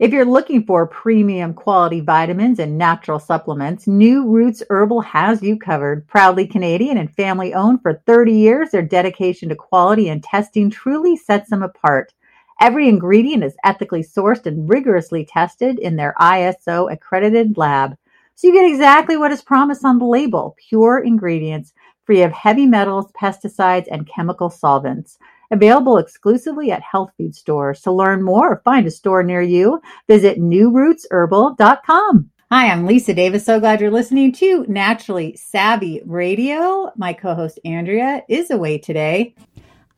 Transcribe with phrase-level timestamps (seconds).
[0.00, 5.58] If you're looking for premium quality vitamins and natural supplements, New Roots Herbal has you
[5.58, 6.08] covered.
[6.08, 11.18] Proudly Canadian and family owned for 30 years, their dedication to quality and testing truly
[11.18, 12.14] sets them apart.
[12.62, 17.94] Every ingredient is ethically sourced and rigorously tested in their ISO accredited lab.
[18.36, 21.74] So you get exactly what is promised on the label pure ingredients
[22.06, 25.18] free of heavy metals, pesticides, and chemical solvents.
[25.50, 27.80] Available exclusively at health food stores.
[27.82, 32.30] To learn more or find a store near you, visit newrootsherbal.com.
[32.52, 33.44] Hi, I'm Lisa Davis.
[33.44, 36.90] So glad you're listening to Naturally Savvy Radio.
[36.96, 39.36] My co host Andrea is away today.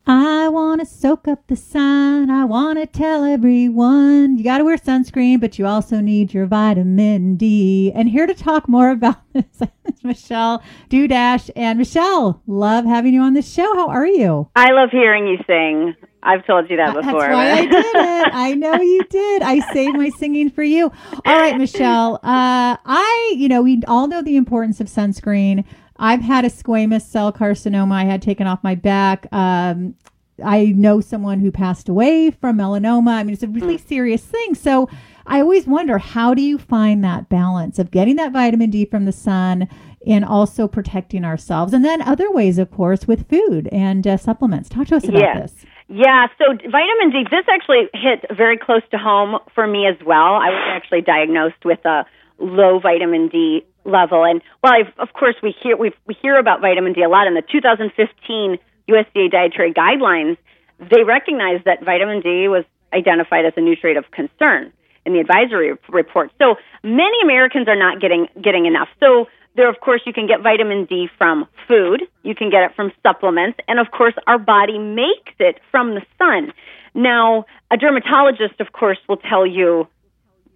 [0.04, 2.28] I want to soak up the sun.
[2.28, 6.46] I want to tell everyone you got to wear sunscreen, but you also need your
[6.46, 7.92] vitamin D.
[7.94, 10.60] And here to talk more about this is Michelle
[10.90, 11.50] Dudash.
[11.54, 13.74] And Michelle, love having you on the show.
[13.74, 14.48] How are you?
[14.56, 15.94] I love hearing you sing.
[16.24, 17.20] I've told you that before.
[17.20, 18.34] That's why I did it.
[18.34, 19.42] I know you did.
[19.42, 20.92] I saved my singing for you.
[21.26, 22.16] All right, Michelle.
[22.16, 25.64] Uh, I, you know, we all know the importance of sunscreen.
[25.96, 29.26] I've had a squamous cell carcinoma I had taken off my back.
[29.32, 29.94] Um,
[30.42, 33.10] I know someone who passed away from melanoma.
[33.10, 33.86] I mean, it's a really hmm.
[33.86, 34.54] serious thing.
[34.54, 34.88] So
[35.26, 39.04] I always wonder how do you find that balance of getting that vitamin D from
[39.04, 39.68] the sun
[40.06, 41.72] and also protecting ourselves?
[41.72, 44.68] And then other ways, of course, with food and uh, supplements.
[44.68, 45.40] Talk to us about yeah.
[45.40, 45.54] this.
[45.88, 50.36] Yeah, so vitamin D, this actually hit very close to home for me as well.
[50.36, 52.06] I was actually diagnosed with a
[52.38, 54.24] low vitamin D level.
[54.24, 57.26] And well, I've, of course, we hear we we hear about vitamin D a lot.
[57.26, 58.58] In the 2015
[58.88, 60.36] USDA dietary guidelines,
[60.78, 64.72] they recognize that vitamin D was identified as a nutrient of concern
[65.04, 66.30] in the advisory report.
[66.38, 68.88] So many Americans are not getting getting enough.
[69.00, 72.02] So there, of course, you can get vitamin D from food.
[72.22, 76.02] You can get it from supplements, and of course, our body makes it from the
[76.18, 76.52] sun.
[76.94, 79.88] Now, a dermatologist, of course, will tell you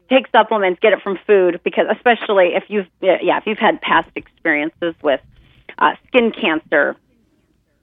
[0.09, 4.09] take supplements, get it from food, because especially if you've yeah if you've had past
[4.15, 5.21] experiences with
[5.79, 6.97] uh, skin cancer,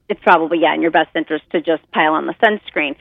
[0.10, 2.96] it's probably yeah in your best interest to just pile on the sunscreen.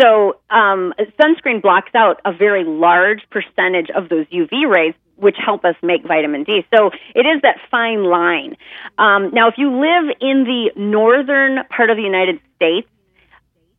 [0.00, 5.64] So um, sunscreen blocks out a very large percentage of those UV rays, which help
[5.64, 6.64] us make vitamin D.
[6.74, 8.56] So it is that fine line.
[8.96, 12.88] Um, now, if you live in the northern part of the United States,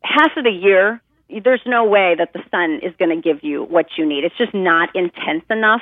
[0.03, 1.01] half of the year
[1.43, 4.23] there's no way that the sun is going to give you what you need.
[4.23, 5.81] It's just not intense enough.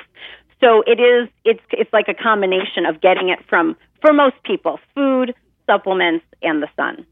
[0.60, 4.78] So it is it's it's like a combination of getting it from for most people,
[4.94, 5.34] food,
[5.66, 7.06] supplements and the sun.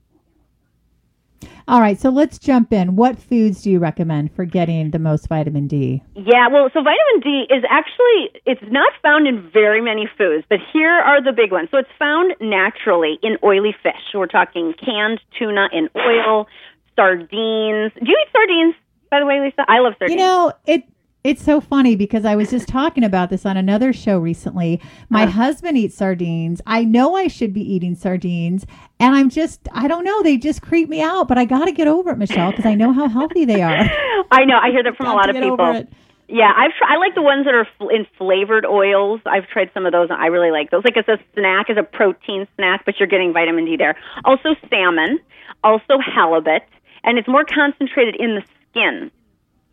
[1.68, 2.94] All right, so let's jump in.
[2.94, 6.00] What foods do you recommend for getting the most vitamin D?
[6.14, 10.58] Yeah, well, so vitamin D is actually it's not found in very many foods, but
[10.72, 11.68] here are the big ones.
[11.72, 14.00] So it's found naturally in oily fish.
[14.12, 16.46] So we're talking canned tuna in oil,
[16.96, 17.92] sardines.
[17.94, 18.74] Do you eat sardines,
[19.10, 19.64] by the way, Lisa?
[19.68, 20.18] I love sardines.
[20.18, 20.84] You know, it
[21.26, 24.80] it's so funny because I was just talking about this on another show recently.
[25.08, 26.60] My uh, husband eats sardines.
[26.68, 28.64] I know I should be eating sardines,
[29.00, 31.72] and I'm just, I don't know, they just creep me out, but I got to
[31.72, 33.76] get over it, Michelle, because I know how healthy they are.
[34.30, 34.56] I know.
[34.56, 35.84] I hear that from a lot of people.
[36.28, 39.20] Yeah, I've tried, I like the ones that are in flavored oils.
[39.26, 40.10] I've tried some of those.
[40.10, 40.84] and I really like those.
[40.84, 43.96] Like it's a snack, it's a protein snack, but you're getting vitamin D there.
[44.24, 45.18] Also salmon,
[45.62, 46.62] also halibut,
[47.06, 49.10] and it's more concentrated in the skin.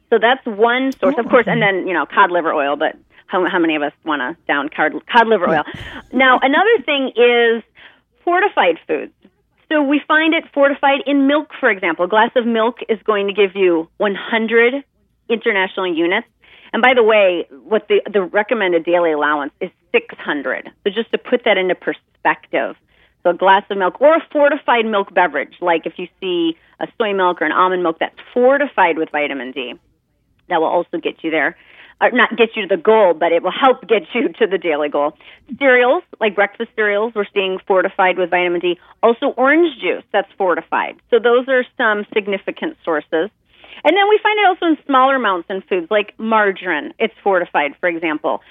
[0.10, 1.52] So that's one source, oh, of course, okay.
[1.52, 2.76] and then you know cod liver oil.
[2.78, 2.96] But
[3.28, 5.64] how, how many of us want to down cod, cod liver oil?
[6.14, 7.64] now another thing is
[8.24, 9.12] fortified foods.
[9.70, 12.06] So we find it fortified in milk, for example.
[12.06, 14.84] A glass of milk is going to give you 100
[15.30, 16.28] international units.
[16.74, 20.72] And by the way, what the the recommended daily allowance is 600.
[20.84, 22.76] So just to put that into perspective.
[23.24, 26.88] So a glass of milk or a fortified milk beverage, like if you see a
[26.98, 29.74] soy milk or an almond milk that's fortified with vitamin D
[30.50, 31.58] that will also get you there.
[32.02, 34.58] Or not get you to the goal, but it will help get you to the
[34.58, 35.14] daily goal.
[35.58, 38.80] Cereals, like breakfast cereals, we're seeing fortified with vitamin D.
[39.02, 40.96] Also, orange juice, that's fortified.
[41.12, 43.30] So, those are some significant sources.
[43.86, 47.76] And then we find it also in smaller amounts in foods, like margarine, it's fortified,
[47.80, 48.42] for example.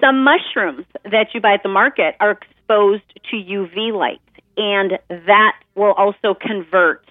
[0.00, 4.20] Some mushrooms that you buy at the market are exposed to UV light,
[4.56, 7.06] and that will also convert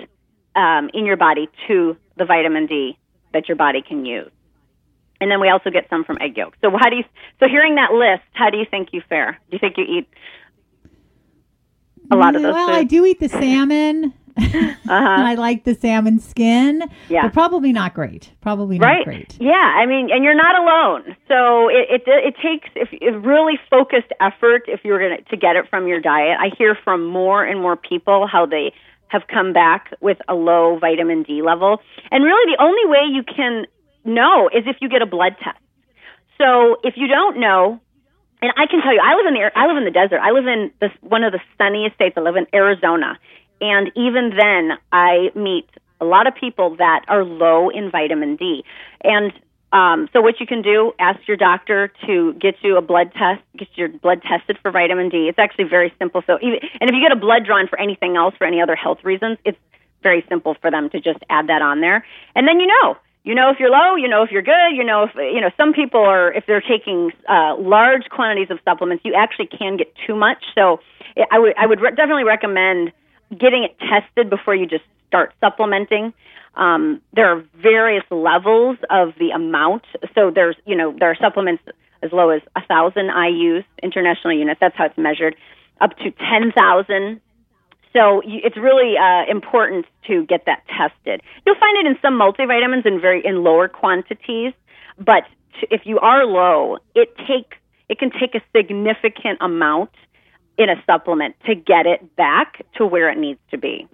[0.56, 2.98] um, in your body to the vitamin D
[3.34, 4.32] that your body can use.
[5.20, 6.58] And then we also get some from egg yolks.
[6.62, 7.04] So how do you
[7.40, 9.40] so hearing that list, how do you think you fare?
[9.50, 10.08] Do you think you eat
[12.12, 12.78] a lot of those well, foods?
[12.78, 14.14] I do eat the salmon.
[14.38, 14.76] uh-huh.
[14.90, 16.84] I like the salmon skin.
[17.10, 17.24] Yeah.
[17.24, 18.32] But probably not great.
[18.42, 19.06] Probably not right.
[19.06, 19.38] great.
[19.40, 19.54] Yeah.
[19.54, 21.16] I mean, and you're not alone.
[21.28, 25.38] So it, it, it takes if, if really focused effort if you're going to to
[25.38, 26.38] get it from your diet.
[26.40, 28.74] I hear from more and more people how they
[29.08, 31.80] have come back with a low vitamin D level.
[32.12, 33.66] And really, the only way you can
[34.06, 35.58] know is if you get a blood test.
[36.38, 37.80] So if you don't know,
[38.42, 40.20] and I can tell you, I live in the I live in the desert.
[40.20, 42.16] I live in this one of the sunniest states.
[42.18, 43.18] I live in Arizona,
[43.64, 45.70] and even then, I meet
[46.02, 48.66] a lot of people that are low in vitamin D.
[49.06, 49.32] And
[49.72, 53.42] um, so what you can do, ask your doctor to get you a blood test,
[53.58, 55.30] get your blood tested for vitamin D.
[55.30, 56.22] It's actually very simple.
[56.28, 58.76] So even, and if you get a blood drawn for anything else, for any other
[58.76, 59.58] health reasons, it's
[60.04, 62.06] very simple for them to just add that on there.
[62.36, 64.84] And then you know, you know if you're low, you know if you're good, you
[64.84, 69.06] know if, you know, some people are, if they're taking, uh, large quantities of supplements,
[69.06, 70.44] you actually can get too much.
[70.54, 70.82] So
[71.32, 72.92] I would, I would re- definitely recommend
[73.34, 76.14] getting it tested before you just start supplementing.
[76.56, 79.84] Um, there are various levels of the amount.
[80.16, 81.64] So there's, you know, there are supplements
[82.02, 84.60] as low as a thousand IU's, international units.
[84.60, 85.36] That's how it's measured,
[85.82, 87.22] up to ten thousand.
[87.94, 91.22] So you, it's really uh, important to get that tested.
[91.46, 94.54] You'll find it in some multivitamins in very in lower quantities,
[94.98, 95.24] but
[95.70, 97.56] if you are low, it take
[97.90, 99.92] it can take a significant amount
[100.58, 103.88] in a supplement to get it back to where it needs to be.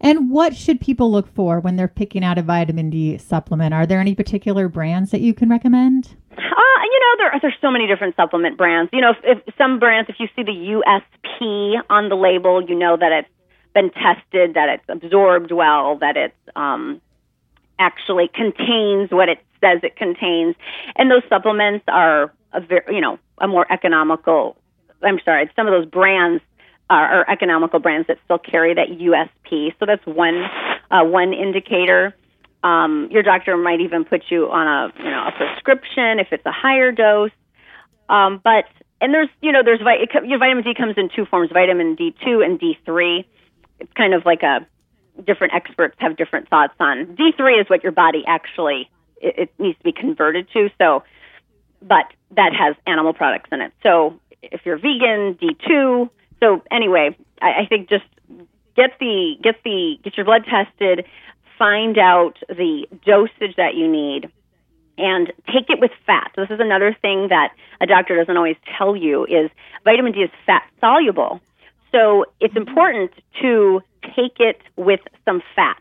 [0.00, 3.72] And what should people look for when they're picking out a vitamin D supplement?
[3.72, 6.16] Are there any particular brands that you can recommend?
[6.32, 8.90] Uh, you know, there there's so many different supplement brands.
[8.92, 12.76] You know, if, if some brands, if you see the USP on the label, you
[12.76, 13.28] know that it's
[13.74, 17.00] been tested, that it's absorbed well, that it's um,
[17.78, 20.56] actually contains what it says it contains,
[20.96, 24.56] and those supplements are a very, you know, a more economical.
[25.02, 26.42] I'm sorry, some of those brands
[26.90, 29.74] are, are economical brands that still carry that USP.
[29.78, 30.42] So that's one
[30.90, 32.14] uh, one indicator.
[32.62, 36.46] Um, your doctor might even put you on a you know a prescription if it's
[36.46, 37.30] a higher dose.
[38.08, 38.64] Um, but
[39.00, 42.44] and there's you know there's it, your vitamin D comes in two forms: vitamin D2
[42.44, 43.24] and D3.
[43.80, 44.66] It's kind of like a
[45.26, 47.16] different experts have different thoughts on.
[47.16, 48.88] D3 is what your body actually
[49.20, 50.68] it, it needs to be converted to.
[50.78, 51.04] So,
[51.80, 52.04] but
[52.36, 53.72] that has animal products in it.
[53.82, 56.10] So if you're vegan, D2
[56.42, 58.04] so anyway, I, I think just
[58.76, 61.06] get the get the get your blood tested,
[61.56, 64.28] find out the dosage that you need,
[64.98, 66.32] and take it with fat.
[66.34, 69.50] So this is another thing that a doctor doesn't always tell you is
[69.84, 71.40] vitamin D is fat soluble.
[71.92, 72.68] So it's mm-hmm.
[72.68, 75.78] important to take it with some fat.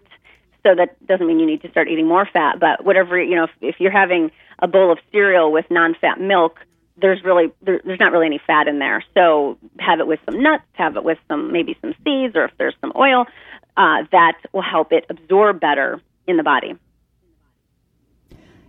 [0.61, 3.45] So that doesn't mean you need to start eating more fat, but whatever, you know,
[3.45, 4.29] if, if you're having
[4.59, 6.59] a bowl of cereal with non-fat milk,
[7.01, 9.03] there's really there, there's not really any fat in there.
[9.13, 12.51] So have it with some nuts, have it with some maybe some seeds, or if
[12.57, 13.25] there's some oil,
[13.77, 16.75] uh, that will help it absorb better in the body.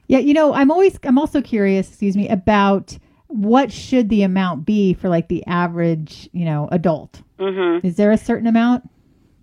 [0.08, 2.98] Yeah, you know, I'm always I'm also curious, excuse me, about
[3.28, 7.22] what should the amount be for like the average, you know, adult.
[7.38, 7.86] Mm-hmm.
[7.86, 8.88] Is there a certain amount?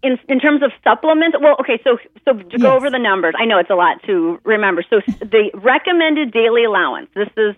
[0.02, 2.62] In, in terms of supplements, well, okay, so so to yes.
[2.62, 4.84] go over the numbers, I know it's a lot to remember.
[4.90, 7.10] So the recommended daily allowance.
[7.16, 7.56] This is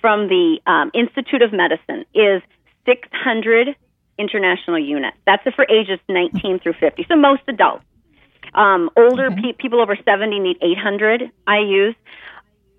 [0.00, 2.42] from the um, Institute of Medicine is
[2.86, 3.76] 600
[4.18, 5.16] international units.
[5.26, 7.06] That's for ages 19 through 50.
[7.08, 7.84] So most adults.
[8.54, 9.52] Um, older okay.
[9.52, 11.94] pe- people over 70 need 800 IU's.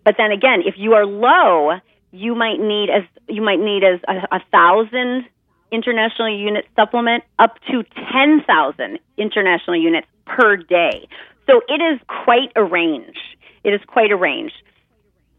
[0.03, 1.79] But then again, if you are low,
[2.11, 5.25] you might need as you might need as a, a thousand
[5.71, 11.07] international unit supplement up to 10,000 international units per day.
[11.45, 13.17] So it is quite a range.
[13.63, 14.51] It is quite a range.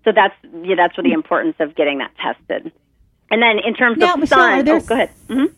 [0.04, 2.72] So that's yeah, that's what the importance of getting that tested.
[3.30, 5.10] And then in terms now, of Michelle, sun, oh, go ahead.
[5.28, 5.54] Mm-hmm.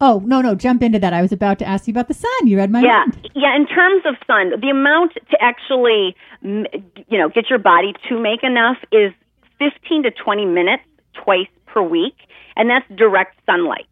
[0.00, 1.12] Oh no, no, jump into that.
[1.12, 2.46] I was about to ask you about the sun.
[2.46, 3.30] You read my yeah, mind.
[3.34, 8.20] Yeah, in terms of sun, the amount to actually, you know, get your body to
[8.20, 9.12] make enough is
[9.58, 10.82] 15 to 20 minutes
[11.14, 12.16] twice per week,
[12.56, 13.86] and that's direct sunlight.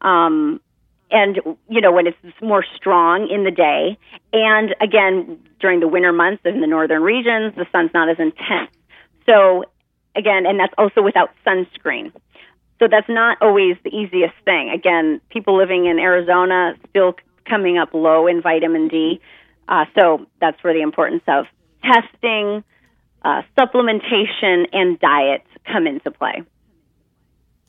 [0.00, 0.60] Um,
[1.10, 3.98] and you know when it's more strong in the day,
[4.32, 8.70] and again during the winter months in the northern regions, the sun's not as intense.
[9.28, 9.64] So
[10.16, 12.12] again, and that's also without sunscreen.
[12.78, 14.70] So that's not always the easiest thing.
[14.70, 17.14] Again, people living in Arizona still
[17.48, 19.20] coming up low in vitamin D.
[19.68, 21.46] Uh, so that's where the importance of
[21.82, 22.62] testing,
[23.24, 26.42] uh, supplementation, and diet come into play.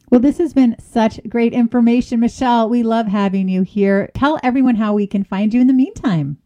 [0.10, 2.70] Well, this has been such great information, Michelle.
[2.70, 4.10] We love having you here.
[4.16, 6.38] Tell everyone how we can find you in the meantime.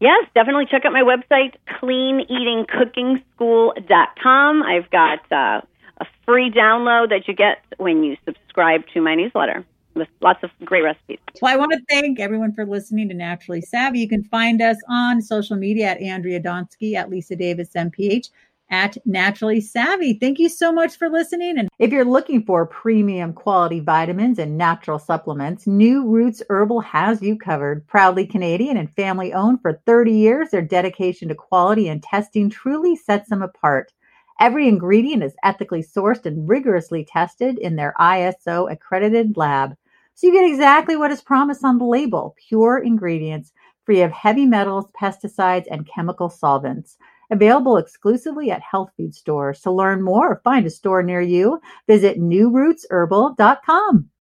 [0.00, 4.62] Yes, definitely check out my website, cleaneatingcookingschool.com.
[4.62, 5.62] I've got uh,
[5.98, 10.50] a free download that you get when you subscribe to my newsletter with lots of
[10.64, 11.18] great recipes.
[11.40, 14.00] Well, I want to thank everyone for listening to Naturally Savvy.
[14.00, 18.28] You can find us on social media at Andrea Donsky, at Lisa Davis MPH.
[18.70, 20.14] At Naturally Savvy.
[20.14, 21.58] Thank you so much for listening.
[21.58, 27.22] And if you're looking for premium quality vitamins and natural supplements, New Roots Herbal has
[27.22, 27.86] you covered.
[27.86, 32.96] Proudly Canadian and family owned for 30 years, their dedication to quality and testing truly
[32.96, 33.92] sets them apart.
[34.40, 39.76] Every ingredient is ethically sourced and rigorously tested in their ISO accredited lab.
[40.14, 43.52] So you get exactly what is promised on the label pure ingredients
[43.86, 46.98] free of heavy metals, pesticides, and chemical solvents.
[47.30, 49.60] Available exclusively at health food stores.
[49.62, 54.10] To learn more or find a store near you, visit newrootsherbal.com.